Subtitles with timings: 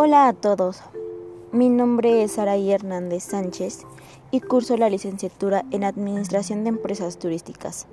[0.00, 0.80] Hola a todos,
[1.50, 3.80] mi nombre es Saraí Hernández Sánchez
[4.30, 7.88] y curso la licenciatura en Administración de Empresas Turísticas.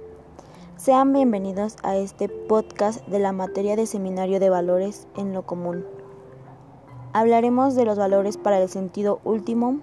[0.78, 5.83] Sean bienvenidos a este podcast de la materia de Seminario de Valores en lo Común.
[7.12, 9.79] Hablaremos de los valores para el sentido último,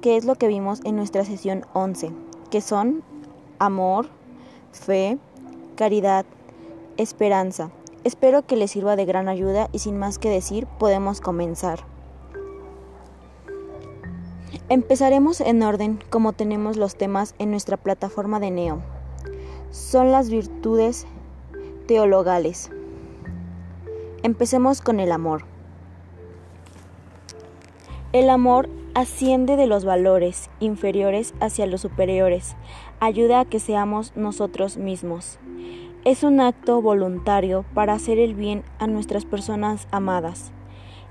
[0.00, 2.10] que es lo que vimos en nuestra sesión 11,
[2.50, 3.02] que son
[3.58, 4.06] amor,
[4.72, 5.18] fe,
[5.76, 6.24] caridad,
[6.96, 7.70] esperanza.
[8.06, 11.80] Espero que les sirva de gran ayuda y sin más que decir, podemos comenzar.
[14.68, 18.80] Empezaremos en orden como tenemos los temas en nuestra plataforma de Neo.
[19.72, 21.04] Son las virtudes
[21.88, 22.70] teologales.
[24.22, 25.42] Empecemos con el amor.
[28.12, 32.54] El amor asciende de los valores inferiores hacia los superiores,
[33.00, 35.40] ayuda a que seamos nosotros mismos.
[36.06, 40.52] Es un acto voluntario para hacer el bien a nuestras personas amadas.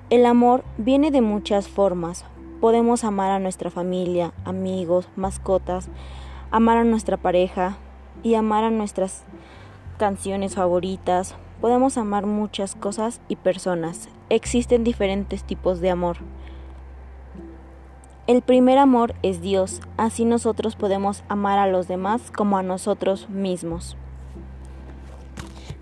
[0.10, 2.24] El amor viene de muchas formas.
[2.62, 5.90] Podemos amar a nuestra familia, amigos, mascotas,
[6.50, 7.76] amar a nuestra pareja
[8.24, 9.26] y amar a nuestras
[9.98, 11.36] canciones favoritas.
[11.60, 14.08] Podemos amar muchas cosas y personas.
[14.30, 16.20] Existen diferentes tipos de amor.
[18.28, 23.28] El primer amor es Dios, así nosotros podemos amar a los demás como a nosotros
[23.30, 23.98] mismos.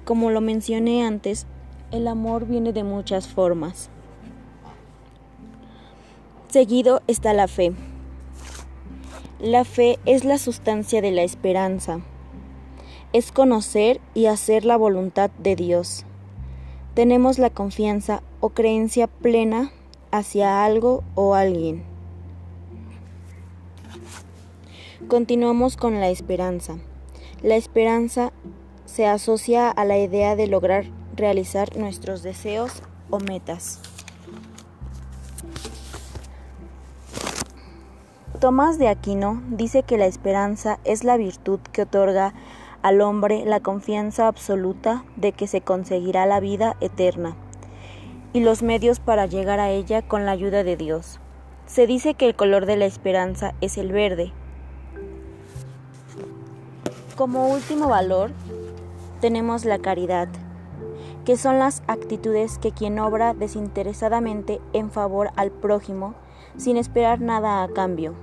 [0.05, 1.47] Como lo mencioné antes,
[1.91, 3.89] el amor viene de muchas formas.
[6.49, 7.73] Seguido está la fe.
[9.39, 12.01] La fe es la sustancia de la esperanza.
[13.13, 16.05] Es conocer y hacer la voluntad de Dios.
[16.95, 19.71] Tenemos la confianza o creencia plena
[20.11, 21.83] hacia algo o alguien.
[25.07, 26.77] Continuamos con la esperanza.
[27.41, 28.31] La esperanza
[28.93, 33.79] se asocia a la idea de lograr realizar nuestros deseos o metas.
[38.39, 42.35] Tomás de Aquino dice que la esperanza es la virtud que otorga
[42.83, 47.35] al hombre la confianza absoluta de que se conseguirá la vida eterna
[48.31, 51.19] y los medios para llegar a ella con la ayuda de Dios.
[51.65, 54.31] Se dice que el color de la esperanza es el verde.
[57.15, 58.31] Como último valor,
[59.23, 60.27] tenemos la caridad,
[61.23, 66.13] que son las actitudes que quien obra desinteresadamente en favor al prójimo
[66.57, 68.15] sin esperar nada a cambio.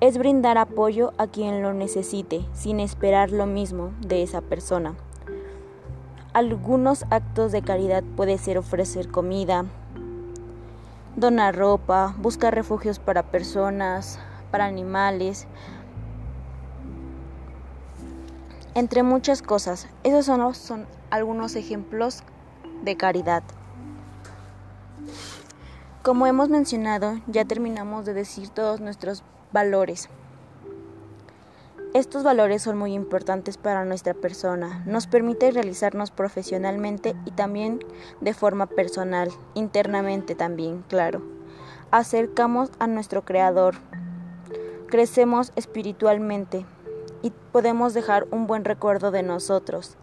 [0.00, 4.94] Es brindar apoyo a quien lo necesite sin esperar lo mismo de esa persona.
[6.34, 9.64] Algunos actos de caridad puede ser ofrecer comida,
[11.16, 14.20] donar ropa, buscar refugios para personas,
[14.52, 15.48] para animales,
[18.74, 19.88] entre muchas cosas.
[20.04, 22.22] Esos son, son algunos ejemplos
[22.82, 23.42] de caridad.
[26.02, 29.22] Como hemos mencionado, ya terminamos de decir todos nuestros
[29.52, 30.08] valores.
[31.92, 34.82] Estos valores son muy importantes para nuestra persona.
[34.86, 37.80] Nos permite realizarnos profesionalmente y también
[38.20, 41.22] de forma personal, internamente también, claro.
[41.90, 43.74] Acercamos a nuestro Creador.
[44.86, 46.64] Crecemos espiritualmente
[47.22, 49.96] y podemos dejar un buen recuerdo de nosotros.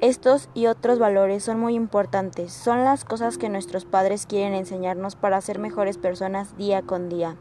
[0.00, 5.16] Estos y otros valores son muy importantes, son las cosas que nuestros padres quieren enseñarnos
[5.16, 7.36] para ser mejores personas día con día.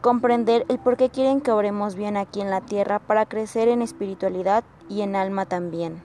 [0.00, 3.82] Comprender el por qué quieren que obremos bien aquí en la tierra para crecer en
[3.82, 6.02] espiritualidad y en alma también.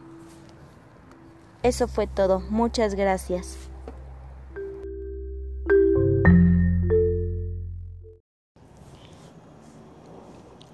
[1.62, 3.70] Eso fue todo, muchas gracias.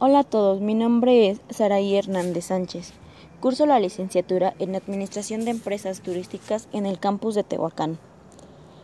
[0.02, 2.94] Hola a todos, mi nombre es Saraí Hernández Sánchez.
[3.42, 7.98] Curso la licenciatura en Administración de Empresas Turísticas en el campus de Tehuacán.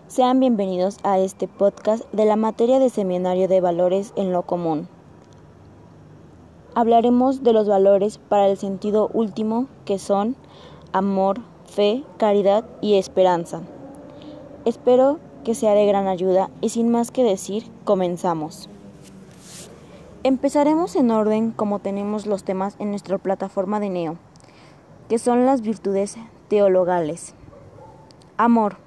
[0.09, 4.89] Sean bienvenidos a este podcast de la materia de Seminario de Valores en lo Común.
[6.73, 10.35] Hablaremos de los valores para el sentido último que son
[10.91, 13.61] amor, fe, caridad y esperanza.
[14.65, 18.67] Espero que sea de gran ayuda y sin más que decir, comenzamos.
[20.25, 24.17] Empezaremos en orden como tenemos los temas en nuestra plataforma de Neo,
[25.07, 26.17] que son las virtudes
[26.47, 27.35] teologales.
[28.35, 28.77] Amor.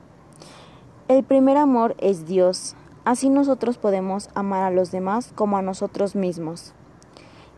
[1.06, 2.74] El primer amor es Dios.
[3.04, 6.74] Así nosotros podemos amar a los demás como a nosotros mismos.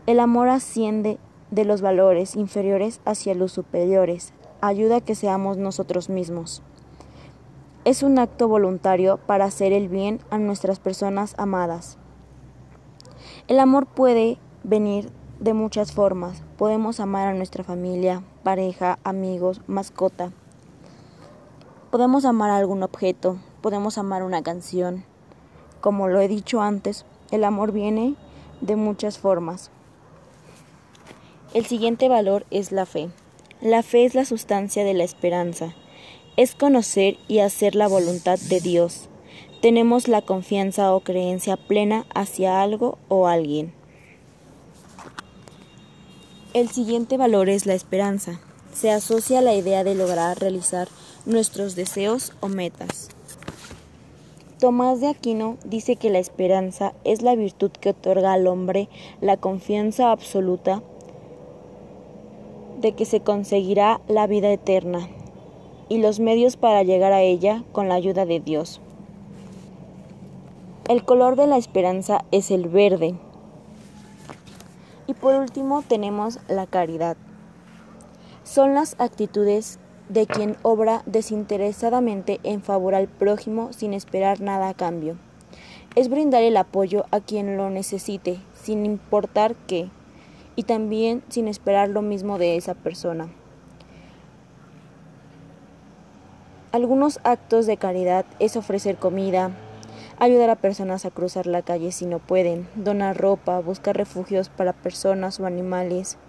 [0.05, 1.17] El amor asciende
[1.49, 4.31] de los valores inferiores hacia los superiores,
[4.61, 6.61] ayuda a que seamos nosotros mismos.
[7.83, 11.97] Es un acto voluntario para hacer el bien a nuestras personas amadas.
[13.51, 15.09] El amor puede venir
[15.41, 16.41] de muchas formas.
[16.57, 20.31] Podemos amar a nuestra familia, pareja, amigos, mascota.
[21.89, 25.03] Podemos amar algún objeto, podemos amar una canción.
[25.81, 28.15] Como lo he dicho antes, el amor viene
[28.61, 29.69] de muchas formas.
[31.53, 33.09] El siguiente valor es la fe.
[33.59, 35.75] La fe es la sustancia de la esperanza.
[36.37, 39.09] Es conocer y hacer la voluntad de Dios.
[39.61, 43.71] Tenemos la confianza o creencia plena hacia algo o alguien.
[46.55, 48.41] El siguiente valor es la esperanza.
[48.73, 50.87] Se asocia a la idea de lograr realizar
[51.27, 53.09] nuestros deseos o metas.
[54.59, 58.89] Tomás de Aquino dice que la esperanza es la virtud que otorga al hombre
[59.21, 60.81] la confianza absoluta
[62.79, 65.07] de que se conseguirá la vida eterna
[65.87, 68.81] y los medios para llegar a ella con la ayuda de Dios.
[70.91, 73.15] El color de la esperanza es el verde.
[75.07, 77.15] Y por último tenemos la caridad.
[78.43, 79.79] Son las actitudes
[80.09, 85.15] de quien obra desinteresadamente en favor al prójimo sin esperar nada a cambio.
[85.95, 89.89] Es brindar el apoyo a quien lo necesite, sin importar qué
[90.57, 93.29] y también sin esperar lo mismo de esa persona.
[96.73, 99.51] Algunos actos de caridad es ofrecer comida,
[100.21, 104.71] ayudar a personas a cruzar la calle si no pueden, donar ropa, buscar refugios para
[104.71, 106.19] personas o animales.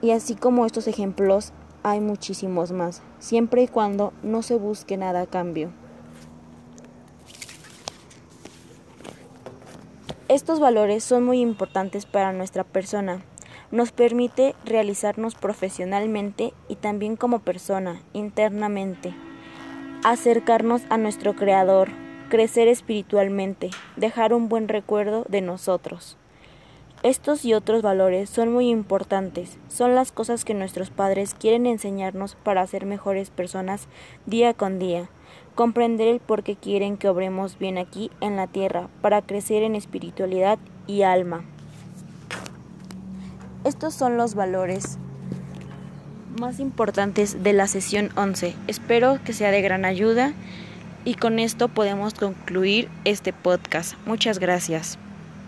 [0.00, 5.20] Y así como estos ejemplos, hay muchísimos más, siempre y cuando no se busque nada
[5.20, 5.70] a cambio.
[10.28, 13.22] Estos valores son muy importantes para nuestra persona.
[13.70, 19.14] Nos permite realizarnos profesionalmente y también como persona, internamente.
[20.02, 21.90] Acercarnos a nuestro Creador,
[22.30, 26.16] crecer espiritualmente, dejar un buen recuerdo de nosotros.
[27.02, 32.36] Estos y otros valores son muy importantes, son las cosas que nuestros padres quieren enseñarnos
[32.36, 33.88] para ser mejores personas
[34.24, 35.10] día con día
[35.54, 39.74] comprender el por qué quieren que obremos bien aquí en la tierra, para crecer en
[39.74, 41.44] espiritualidad y alma.
[43.64, 44.98] Estos son los valores
[46.40, 48.54] más importantes de la sesión 11.
[48.68, 50.32] Espero que sea de gran ayuda
[51.04, 53.94] y con esto podemos concluir este podcast.
[54.06, 54.98] Muchas gracias.